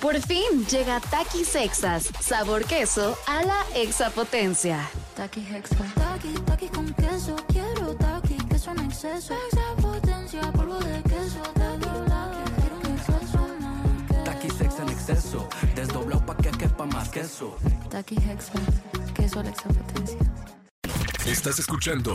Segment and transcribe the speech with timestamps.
[0.00, 4.88] Por fin llega Takis Sexas, sabor queso a la exapotencia.
[5.14, 5.76] Taki Hexa.
[5.94, 7.36] Taki, taki con queso.
[7.48, 9.34] Quiero taki, queso en exceso.
[9.52, 11.42] Exapotencia, polvo de queso.
[11.52, 14.24] Taki, taki, quiero un exceso más.
[14.24, 17.58] Taki sex en exceso, desdoblado pa' que quepa más queso.
[17.90, 18.52] Taki Hexa.
[19.14, 20.18] Queso a la exapotencia.
[21.26, 22.14] Estás escuchando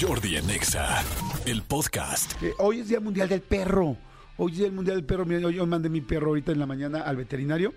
[0.00, 1.02] Jordi en Exa,
[1.46, 2.40] el podcast.
[2.40, 3.96] Eh, hoy es Día Mundial del Perro.
[4.36, 5.24] Hoy es Día Mundial del Perro.
[5.24, 7.72] Mira, yo mandé mi perro ahorita en la mañana al veterinario.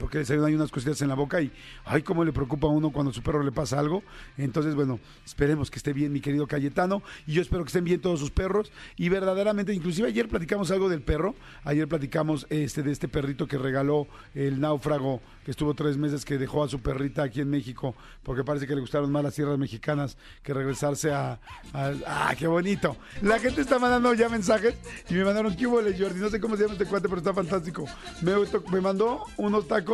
[0.00, 1.52] Porque le salieron ahí unas cositas en la boca y,
[1.84, 4.02] ay, cómo le preocupa a uno cuando a su perro le pasa algo.
[4.38, 8.00] Entonces, bueno, esperemos que esté bien mi querido Cayetano y yo espero que estén bien
[8.00, 8.72] todos sus perros.
[8.96, 11.34] Y verdaderamente, inclusive ayer platicamos algo del perro.
[11.64, 16.38] Ayer platicamos este de este perrito que regaló el náufrago que estuvo tres meses, que
[16.38, 19.58] dejó a su perrita aquí en México, porque parece que le gustaron más las tierras
[19.58, 21.40] mexicanas que regresarse a...
[21.72, 22.96] a- ¡Ah, qué bonito!
[23.22, 24.74] La gente está mandando ya mensajes
[25.08, 26.20] y me mandaron, ¿qué hubo, Jordi?
[26.20, 27.84] No sé cómo se llama este cuate, pero está fantástico.
[28.22, 28.32] Me,
[28.70, 29.89] me mandó unos tacos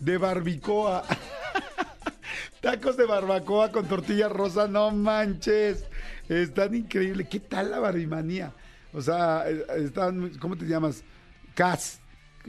[0.00, 1.04] de barbicoa.
[2.60, 5.84] Tacos de barbacoa con tortilla rosa, no manches.
[6.28, 7.28] Están increíbles.
[7.28, 8.52] ¿Qué tal la barbimanía?
[8.92, 11.04] O sea, eh, están, ¿cómo te llamas?
[11.54, 12.00] Cas.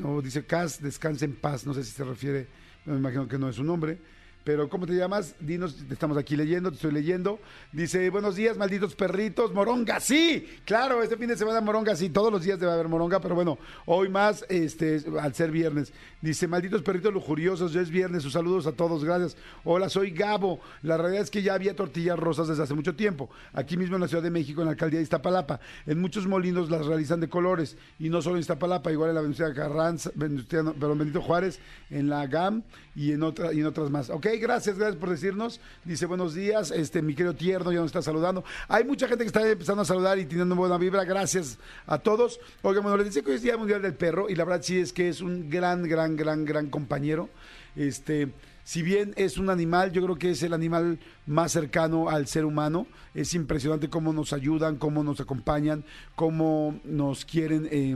[0.02, 1.66] Como dice Cas, descansa en paz.
[1.68, 2.48] No sé si se refiere,
[2.86, 4.00] me imagino que no es su nombre.
[4.48, 5.36] Pero, ¿cómo te llamas?
[5.42, 7.38] Dinos, te estamos aquí leyendo, te estoy leyendo.
[7.74, 9.54] Dice, buenos días, malditos perritos.
[9.54, 10.48] Moronga, sí.
[10.64, 12.08] Claro, este fin de semana moronga, sí.
[12.10, 15.92] Todos los días debe haber moronga, pero bueno, hoy más, este, al ser viernes.
[16.22, 18.24] Dice, malditos perritos lujuriosos, ya es viernes.
[18.24, 19.36] Sus saludos a todos, gracias.
[19.66, 20.62] Hola, soy Gabo.
[20.82, 23.30] La realidad es que ya había tortillas rosas desde hace mucho tiempo.
[23.52, 25.60] Aquí mismo en la Ciudad de México, en la alcaldía de Iztapalapa.
[25.86, 27.76] En muchos molinos las realizan de colores.
[28.00, 32.08] Y no solo en Iztapalapa, igual en la Venustiano Carranza, Venustiano, perdón, Benito Juárez, en
[32.08, 32.64] la GAM
[32.96, 34.10] y en, otra, y en otras más.
[34.10, 35.60] Ok, gracias, gracias por decirnos.
[35.84, 38.44] Dice, buenos días, este, mi querido tierno ya nos está saludando.
[38.68, 41.04] Hay mucha gente que está empezando a saludar y teniendo buena vibra.
[41.04, 42.40] Gracias a todos.
[42.62, 44.80] Oigan, bueno, les decía que hoy es Día Mundial del Perro y la verdad sí
[44.80, 47.30] es que es un gran, gran, gran, gran compañero.
[47.76, 48.32] Este,
[48.64, 52.46] si bien es un animal, yo creo que es el animal más cercano al ser
[52.46, 52.88] humano.
[53.14, 55.84] Es impresionante cómo nos ayudan, cómo nos acompañan,
[56.16, 57.68] cómo nos quieren.
[57.72, 57.96] eh,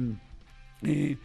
[0.84, 1.18] eh,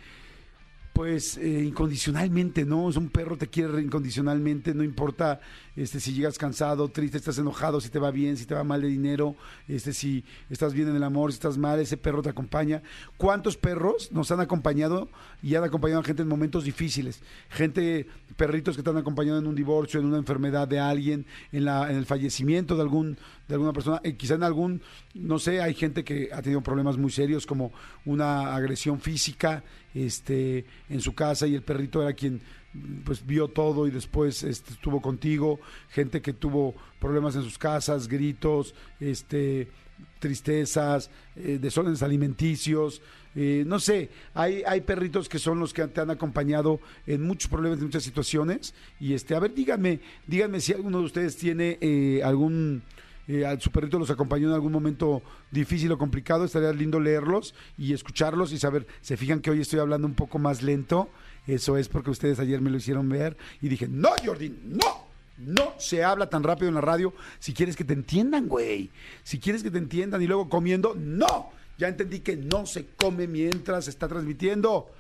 [0.96, 2.88] pues eh, incondicionalmente, ¿no?
[2.88, 5.40] Es un perro te quiere incondicionalmente, no importa
[5.76, 8.80] este si llegas cansado, triste, estás enojado, si te va bien, si te va mal
[8.80, 9.36] de dinero,
[9.68, 12.82] este si estás bien en el amor, si estás mal, ese perro te acompaña.
[13.18, 15.10] ¿Cuántos perros nos han acompañado
[15.42, 17.20] y han acompañado a gente en momentos difíciles?
[17.50, 18.06] Gente,
[18.38, 21.98] perritos que te han en un divorcio, en una enfermedad de alguien, en la en
[21.98, 23.18] el fallecimiento de algún
[23.48, 24.82] de alguna persona, eh, quizá en algún,
[25.14, 27.72] no sé, hay gente que ha tenido problemas muy serios como
[28.04, 29.62] una agresión física,
[29.96, 32.40] este, en su casa y el perrito era quien
[33.04, 35.58] pues vio todo y después este, estuvo contigo,
[35.88, 39.68] gente que tuvo problemas en sus casas, gritos, este,
[40.18, 43.00] tristezas, eh, desórdenes alimenticios,
[43.34, 47.50] eh, no sé, hay, hay perritos que son los que te han acompañado en muchos
[47.50, 51.78] problemas, en muchas situaciones, y este, a ver, díganme, díganme si alguno de ustedes tiene
[51.80, 52.82] eh, algún
[53.28, 57.54] eh, a su perrito los acompañó en algún momento difícil o complicado, estaría lindo leerlos
[57.76, 61.08] y escucharlos y saber, se fijan que hoy estoy hablando un poco más lento,
[61.46, 65.06] eso es porque ustedes ayer me lo hicieron ver y dije, no, Jordi, no.
[65.38, 68.90] No se habla tan rápido en la radio si quieres que te entiendan, güey.
[69.22, 71.50] Si quieres que te entiendan y luego comiendo, no.
[71.76, 74.90] Ya entendí que no se come mientras se está transmitiendo.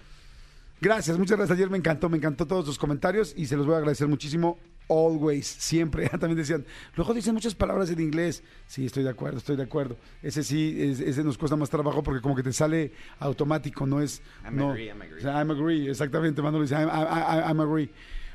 [0.80, 1.56] Gracias, muchas gracias.
[1.56, 4.58] Ayer me encantó, me encantó todos sus comentarios y se los voy a agradecer muchísimo.
[4.88, 6.08] Always, siempre.
[6.10, 6.64] También decían,
[6.94, 8.42] luego dicen muchas palabras en inglés.
[8.66, 9.96] Sí, estoy de acuerdo, estoy de acuerdo.
[10.22, 14.00] Ese sí, es- ese nos cuesta más trabajo porque como que te sale automático, no
[14.00, 14.22] es.
[14.44, 15.18] I'm no, agree, I'm agree.
[15.18, 16.40] o sea, I'm agree, exactamente.
[16.42, 17.90] Manolo dice, I'm, I- I- I'm agree.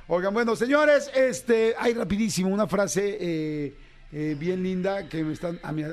[0.08, 3.74] Oigan, bueno, señores, este, hay rapidísimo una frase eh,
[4.12, 5.58] eh, bien linda que me están.
[5.64, 5.84] A mi,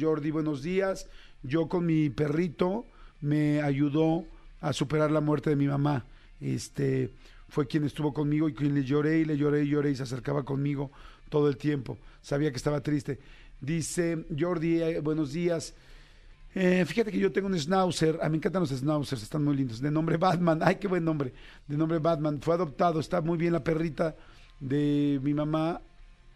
[0.00, 1.08] Jordi, buenos días.
[1.42, 2.86] Yo con mi perrito
[3.20, 4.24] me ayudó
[4.60, 6.04] a superar la muerte de mi mamá.
[6.40, 7.10] Este
[7.48, 10.02] fue quien estuvo conmigo y quien le lloré y le lloré y lloré y se
[10.02, 10.90] acercaba conmigo
[11.28, 11.98] todo el tiempo.
[12.22, 13.18] Sabía que estaba triste.
[13.60, 15.74] Dice Jordi, eh, buenos días.
[16.54, 19.56] Eh, fíjate que yo tengo un schnauzer, a mí me encantan los schnauzers, están muy
[19.56, 21.32] lindos, de nombre Batman, ay qué buen nombre,
[21.66, 24.14] de nombre Batman, fue adoptado, está muy bien la perrita
[24.60, 25.80] de mi mamá,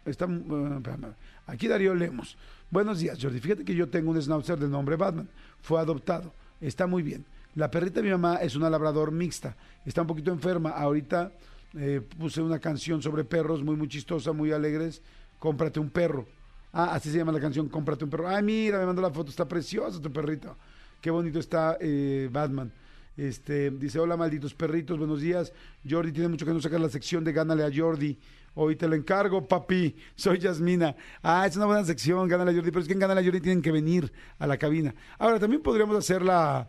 [0.03, 1.13] está, espérame.
[1.47, 2.37] aquí Darío Lemos,
[2.69, 5.29] buenos días Jordi, fíjate que yo tengo un schnauzer de nombre Batman,
[5.61, 7.23] fue adoptado, está muy bien,
[7.55, 9.55] la perrita de mi mamá es una labrador mixta,
[9.85, 11.31] está un poquito enferma, ahorita
[11.77, 15.01] eh, puse una canción sobre perros muy muy chistosa, muy alegres,
[15.39, 16.27] cómprate un perro,
[16.71, 18.27] Ah, así se llama la canción, cómprate un perro.
[18.27, 20.55] Ay, mira, me mandó la foto, está precioso tu perrito.
[21.01, 22.71] Qué bonito está eh, Batman.
[23.17, 25.51] Este, dice, hola malditos perritos, buenos días.
[25.89, 28.17] Jordi tiene mucho que no sacar la sección de Gánale a Jordi.
[28.53, 29.95] Hoy te lo encargo, papi.
[30.15, 30.95] Soy Yasmina.
[31.23, 33.41] Ah, es una buena sección, Gánale a Jordi, pero es que en Gánale a Jordi
[33.41, 34.93] tienen que venir a la cabina.
[35.17, 36.67] Ahora, también podríamos hacer la,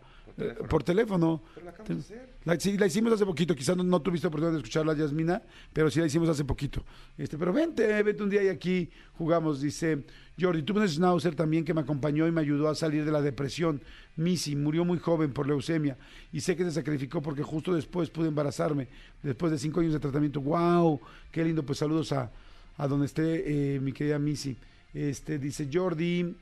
[0.69, 1.41] Por teléfono.
[2.43, 5.41] La, sí, la hicimos hace poquito, quizás no, no tuviste oportunidad de escucharla, Yasmina,
[5.71, 6.83] pero sí la hicimos hace poquito.
[7.17, 10.03] Este, pero vente, vente un día y aquí jugamos, dice
[10.39, 10.63] Jordi.
[10.63, 13.81] Tuve un schnauzer también que me acompañó y me ayudó a salir de la depresión.
[14.15, 15.97] Missy murió muy joven por leucemia
[16.33, 18.87] y sé que se sacrificó porque justo después pude embarazarme,
[19.21, 20.41] después de cinco años de tratamiento.
[20.41, 20.99] ¡Wow!
[21.31, 22.31] Qué lindo, pues saludos a,
[22.77, 24.57] a donde esté eh, mi querida Missy.
[24.93, 26.35] Este, dice Jordi,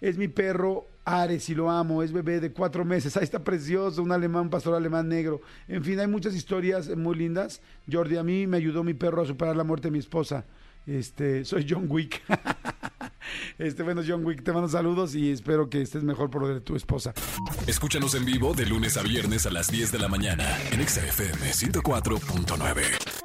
[0.00, 4.02] es mi perro Ares y lo amo, es bebé de cuatro meses, ahí está precioso,
[4.02, 5.40] un alemán, un pastor alemán negro.
[5.68, 7.60] En fin, hay muchas historias muy lindas.
[7.90, 10.44] Jordi, a mí me ayudó mi perro a superar la muerte de mi esposa.
[10.86, 12.22] Este, soy John Wick.
[13.58, 16.60] Este, bueno, John Wick, te mando saludos y espero que estés mejor por lo de
[16.60, 17.12] tu esposa.
[17.66, 21.06] Escúchanos en vivo de lunes a viernes a las 10 de la mañana en Exa
[21.06, 23.19] FM 104.9.